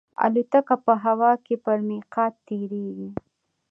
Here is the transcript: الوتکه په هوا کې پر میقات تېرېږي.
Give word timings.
الوتکه 0.23 0.75
په 0.85 0.93
هوا 1.03 1.31
کې 1.45 1.55
پر 1.63 1.77
میقات 1.89 2.33
تېرېږي. 2.47 3.09